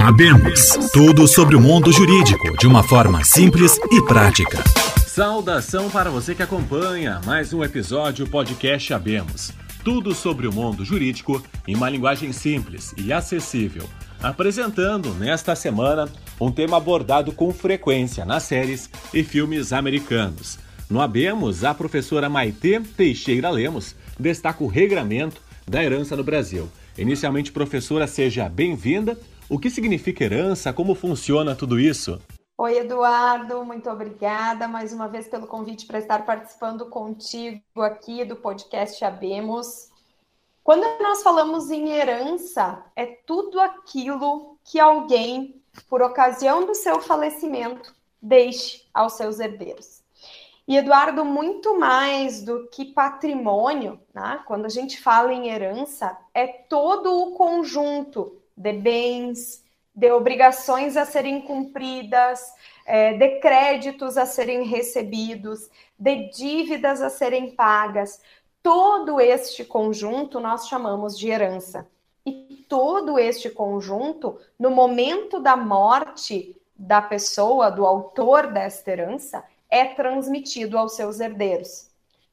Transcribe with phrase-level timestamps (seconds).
[0.00, 4.58] Abemos tudo sobre o mundo jurídico de uma forma simples e prática.
[5.06, 9.52] Saudação para você que acompanha mais um episódio podcast Abemos.
[9.84, 13.88] Tudo sobre o mundo jurídico em uma linguagem simples e acessível.
[14.20, 16.08] Apresentando nesta semana
[16.40, 20.58] um tema abordado com frequência nas séries e filmes americanos.
[20.90, 26.68] No Abemos, a professora Maite Teixeira Lemos destaca o regramento da herança no Brasil.
[26.98, 29.16] Inicialmente, professora, seja bem-vinda
[29.52, 30.72] o que significa herança?
[30.72, 32.18] Como funciona tudo isso?
[32.56, 38.34] Oi, Eduardo, muito obrigada mais uma vez pelo convite para estar participando contigo aqui do
[38.34, 39.90] podcast Abemos.
[40.64, 47.94] Quando nós falamos em herança, é tudo aquilo que alguém, por ocasião do seu falecimento,
[48.22, 50.00] deixe aos seus herdeiros.
[50.66, 54.40] E, Eduardo, muito mais do que patrimônio, né?
[54.46, 61.04] quando a gente fala em herança, é todo o conjunto de bens, de obrigações a
[61.04, 62.40] serem cumpridas,
[62.86, 68.20] é, de créditos a serem recebidos, de dívidas a serem pagas.
[68.62, 71.86] Todo este conjunto nós chamamos de herança.
[72.24, 79.84] E todo este conjunto, no momento da morte da pessoa, do autor desta herança, é
[79.86, 81.90] transmitido aos seus herdeiros.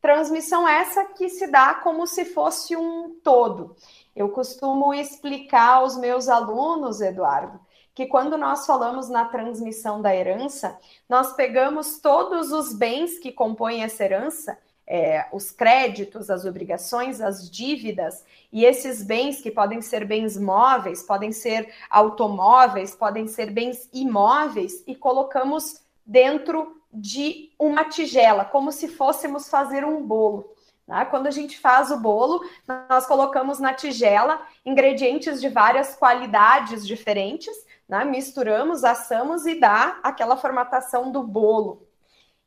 [0.00, 3.76] Transmissão essa que se dá como se fosse um todo.
[4.14, 7.58] Eu costumo explicar aos meus alunos, Eduardo,
[7.94, 13.82] que quando nós falamos na transmissão da herança, nós pegamos todos os bens que compõem
[13.82, 20.04] essa herança, é, os créditos, as obrigações, as dívidas, e esses bens que podem ser
[20.04, 28.44] bens móveis, podem ser automóveis, podem ser bens imóveis, e colocamos dentro de uma tigela,
[28.44, 30.52] como se fôssemos fazer um bolo.
[30.86, 31.04] Né?
[31.06, 32.44] Quando a gente faz o bolo,
[32.88, 37.54] nós colocamos na tigela ingredientes de várias qualidades diferentes,
[37.88, 38.04] né?
[38.04, 41.86] misturamos, assamos e dá aquela formatação do bolo.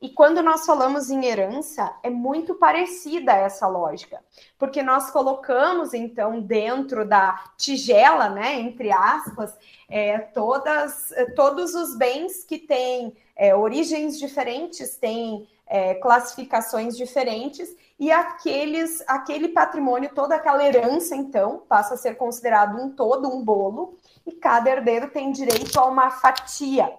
[0.01, 4.22] E quando nós falamos em herança, é muito parecida essa lógica,
[4.57, 9.57] porque nós colocamos então dentro da tigela, né, entre aspas,
[9.89, 18.11] é, todas, todos os bens que têm é, origens diferentes, têm é, classificações diferentes, e
[18.11, 23.97] aqueles, aquele patrimônio, toda aquela herança, então, passa a ser considerado um todo, um bolo,
[24.25, 26.94] e cada herdeiro tem direito a uma fatia.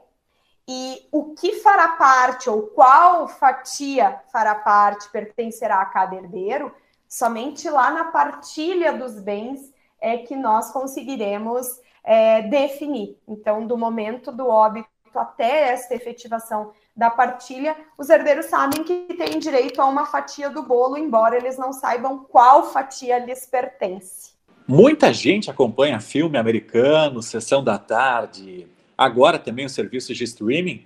[0.68, 6.74] E o que fará parte, ou qual fatia fará parte, pertencerá a cada herdeiro,
[7.08, 11.66] somente lá na partilha dos bens é que nós conseguiremos
[12.02, 13.16] é, definir.
[13.28, 19.38] Então, do momento do óbito até esta efetivação da partilha, os herdeiros sabem que têm
[19.38, 24.34] direito a uma fatia do bolo, embora eles não saibam qual fatia lhes pertence.
[24.66, 30.84] Muita gente acompanha filme americano, Sessão da Tarde, agora também os serviços de streaming,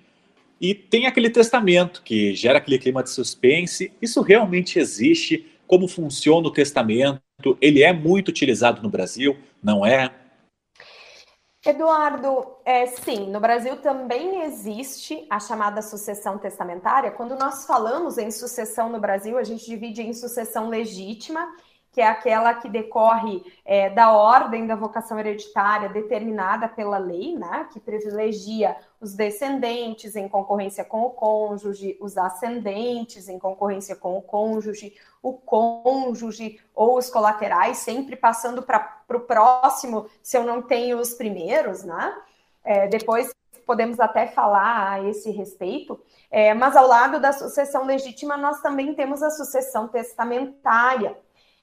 [0.61, 3.93] e tem aquele testamento que gera aquele clima de suspense.
[4.01, 5.47] Isso realmente existe?
[5.67, 7.21] Como funciona o testamento?
[7.61, 9.39] Ele é muito utilizado no Brasil?
[9.63, 10.13] Não é?
[11.65, 17.11] Eduardo, é, sim, no Brasil também existe a chamada sucessão testamentária.
[17.11, 21.55] Quando nós falamos em sucessão no Brasil, a gente divide em sucessão legítima,
[21.93, 27.69] que é aquela que decorre é, da ordem da vocação hereditária determinada pela lei, né,
[27.73, 34.23] que privilegia os descendentes em concorrência com o cônjuge, os ascendentes em concorrência com o
[34.23, 40.99] cônjuge, o cônjuge ou os colaterais, sempre passando para o próximo se eu não tenho
[40.99, 42.15] os primeiros, né?
[42.63, 43.35] É, depois
[43.67, 46.01] podemos até falar a esse respeito,
[46.31, 51.17] é, mas ao lado da sucessão legítima, nós também temos a sucessão testamentária.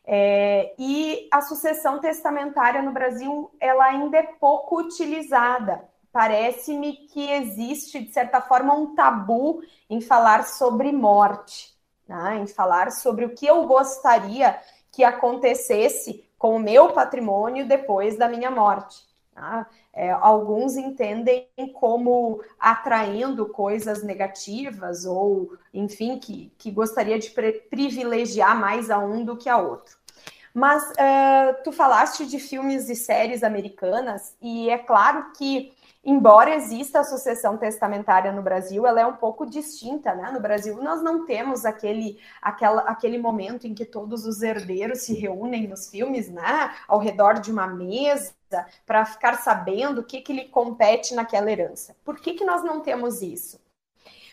[0.10, 5.84] É, e a sucessão testamentária no Brasil, ela ainda é pouco utilizada
[6.18, 12.40] parece-me que existe, de certa forma, um tabu em falar sobre morte, né?
[12.40, 14.60] em falar sobre o que eu gostaria
[14.92, 19.06] que acontecesse com o meu patrimônio depois da minha morte.
[19.32, 19.68] Tá?
[19.94, 27.30] É, alguns entendem como atraindo coisas negativas ou, enfim, que, que gostaria de
[27.70, 29.97] privilegiar mais a um do que a outro.
[30.58, 35.72] Mas uh, tu falaste de filmes e séries americanas, e é claro que
[36.04, 40.32] embora exista a sucessão testamentária no Brasil, ela é um pouco distinta, né?
[40.32, 45.14] No Brasil, nós não temos aquele, aquela, aquele momento em que todos os herdeiros se
[45.14, 46.74] reúnem nos filmes, né?
[46.88, 48.34] Ao redor de uma mesa
[48.84, 51.96] para ficar sabendo o que, que lhe compete naquela herança.
[52.04, 53.62] Por que, que nós não temos isso?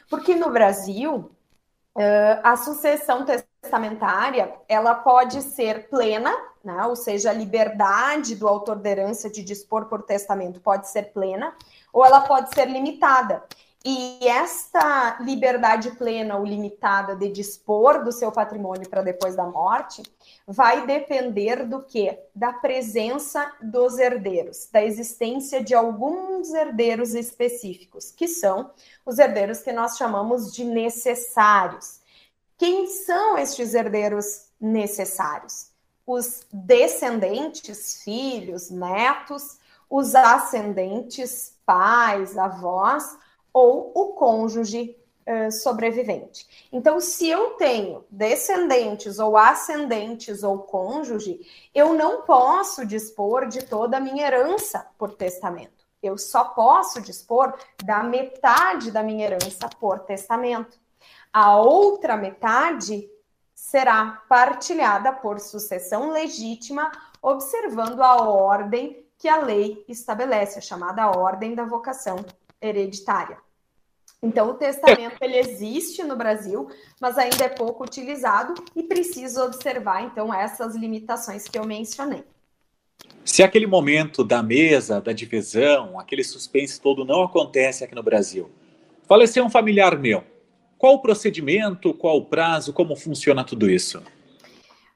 [0.09, 1.31] Porque no Brasil,
[2.43, 3.54] a sucessão testamentária
[4.69, 6.35] ela pode ser plena
[6.65, 6.87] né?
[6.87, 11.55] ou seja, a liberdade do autor da herança de dispor por testamento pode ser plena
[11.93, 13.45] ou ela pode ser limitada.
[13.87, 20.03] E esta liberdade plena ou limitada de dispor do seu patrimônio para depois da morte
[20.47, 22.19] vai depender do que?
[22.35, 28.71] Da presença dos herdeiros, da existência de alguns herdeiros específicos, que são
[29.05, 32.01] os herdeiros que nós chamamos de necessários.
[32.65, 35.67] Quem são estes herdeiros necessários?
[36.07, 39.59] Os descendentes, filhos, netos,
[39.91, 43.19] os ascendentes, pais, avós
[43.53, 44.97] ou o cônjuge
[45.29, 46.69] uh, sobrevivente.
[46.73, 51.43] Então, se eu tenho descendentes ou ascendentes ou cônjuge,
[51.75, 55.85] eu não posso dispor de toda a minha herança por testamento.
[56.03, 60.83] Eu só posso dispor da metade da minha herança por testamento.
[61.35, 63.11] A outra metade
[63.53, 71.57] será partilhada por sucessão legítima, observando a ordem que a lei estabelece, a chamada ordem
[71.57, 72.25] da vocação
[72.63, 73.37] hereditária.
[74.23, 76.71] Então, o testamento ele existe no Brasil,
[77.01, 82.23] mas ainda é pouco utilizado e precisa observar, então, essas limitações que eu mencionei.
[83.25, 88.49] Se aquele momento da mesa, da divisão, aquele suspense todo não acontece aqui no Brasil,
[89.09, 90.23] faleceu um familiar meu,
[90.85, 94.03] qual o procedimento, qual o prazo, como funciona tudo isso?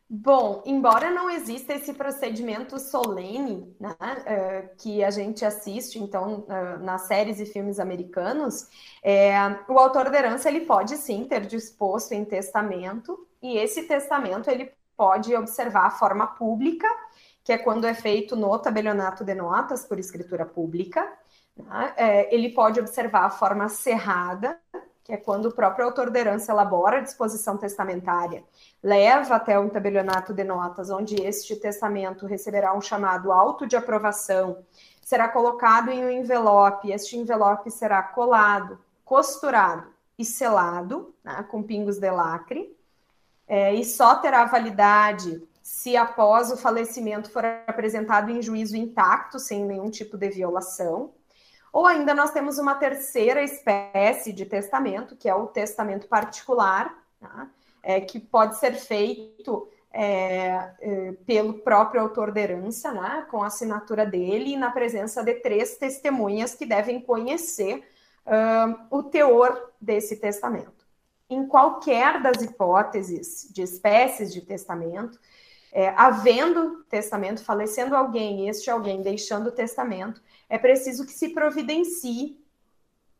[0.06, 6.84] Bom, embora não exista esse procedimento solene né, uh, que a gente assiste, então, uh,
[6.84, 8.68] nas séries e filmes americanos,
[9.02, 9.34] é,
[9.66, 14.70] o autor da herança ele pode sim ter disposto em testamento, e esse testamento ele
[14.94, 16.86] pode observar a forma pública,
[17.42, 21.10] que é quando é feito no tabelionato de notas por escritura pública,
[21.56, 24.58] né, é, ele pode observar a forma cerrada,
[25.08, 28.44] que é quando o próprio autor da herança elabora a disposição testamentária,
[28.82, 34.58] leva até o tabelionato de notas, onde este testamento receberá um chamado auto de aprovação,
[35.02, 39.86] será colocado em um envelope, este envelope será colado, costurado
[40.18, 42.76] e selado, né, com pingos de lacre,
[43.46, 49.64] é, e só terá validade se após o falecimento for apresentado em juízo intacto, sem
[49.64, 51.14] nenhum tipo de violação.
[51.72, 57.48] Ou ainda nós temos uma terceira espécie de testamento, que é o testamento particular, tá?
[57.82, 63.26] é, que pode ser feito é, é, pelo próprio autor da herança, né?
[63.30, 67.86] com a assinatura dele e na presença de três testemunhas que devem conhecer
[68.26, 70.86] uh, o teor desse testamento.
[71.30, 75.18] Em qualquer das hipóteses de espécies de testamento,
[75.72, 82.42] é, havendo testamento, falecendo alguém, este alguém deixando o testamento, é preciso que se providencie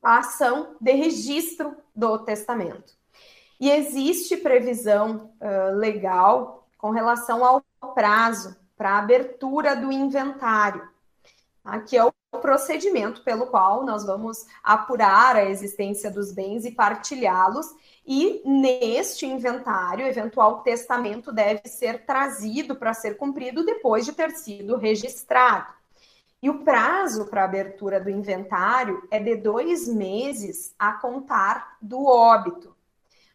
[0.02, 2.96] a ação de registro do testamento.
[3.60, 7.62] E existe previsão uh, legal com relação ao
[7.94, 10.88] prazo para abertura do inventário,
[11.86, 17.66] que é o procedimento pelo qual nós vamos apurar a existência dos bens e partilhá-los.
[18.06, 24.76] E neste inventário, eventual testamento deve ser trazido para ser cumprido depois de ter sido
[24.76, 25.72] registrado.
[26.40, 32.76] E o prazo para abertura do inventário é de dois meses a contar do óbito.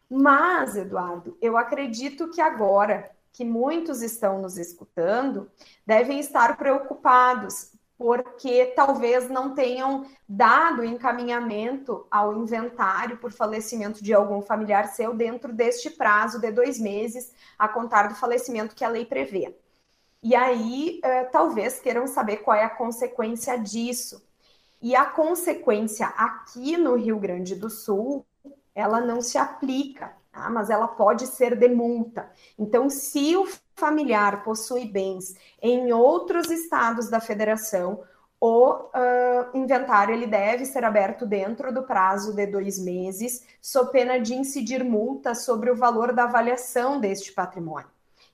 [0.10, 5.50] Mas, Eduardo, eu acredito que agora que muitos estão nos escutando,
[5.86, 7.73] devem estar preocupados,
[8.04, 15.54] porque talvez não tenham dado encaminhamento ao inventário por falecimento de algum familiar seu dentro
[15.54, 19.58] deste prazo de dois meses a contar do falecimento que a lei prevê.
[20.22, 24.22] E aí, uh, talvez queiram saber qual é a consequência disso.
[24.82, 28.26] E a consequência aqui no Rio Grande do Sul,
[28.76, 30.50] ela não se aplica, tá?
[30.50, 32.30] mas ela pode ser de multa.
[32.60, 38.04] Então, se o familiar possui bens em outros estados da federação,
[38.42, 44.20] o uh, inventário ele deve ser aberto dentro do prazo de dois meses, sob pena
[44.20, 47.88] de incidir multa sobre o valor da avaliação deste patrimônio.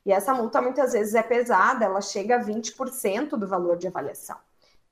[0.04, 4.38] E essa multa muitas vezes é pesada, ela chega a 20% do valor de avaliação.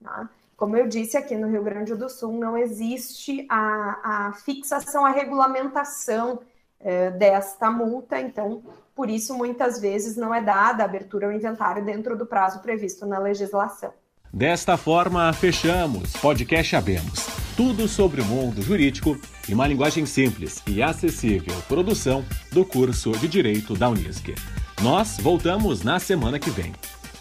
[0.04, 0.30] Tá?
[0.56, 5.10] Como eu disse, aqui no Rio Grande do Sul não existe a, a fixação, a
[5.10, 6.42] regulamentação
[6.80, 8.64] é, desta multa, então,
[8.96, 13.06] por isso, muitas vezes não é dada a abertura ao inventário dentro do prazo previsto
[13.06, 13.94] na legislação.
[14.34, 17.28] Desta forma, fechamos Podcast Abemos.
[17.56, 19.18] Tudo sobre o mundo jurídico
[19.50, 21.56] em uma linguagem simples e acessível.
[21.68, 24.36] Produção do curso de Direito da Unisc.
[24.82, 26.74] Nós voltamos na semana que vem.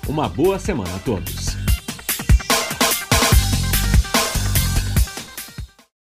[0.06, 1.65] Uma boa semana a todos.